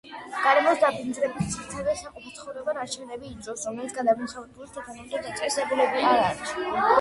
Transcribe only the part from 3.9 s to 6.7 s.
გადამამუშავებელი სათანადო დაწესებულებები არ არის.